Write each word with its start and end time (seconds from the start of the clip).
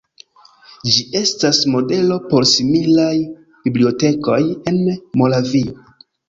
Ĝi 0.93 1.03
estis 1.19 1.59
modelo 1.73 2.17
por 2.31 2.47
similaj 2.53 3.13
bibliotekoj 3.67 4.39
en 4.73 4.81
Moravio. 5.23 5.79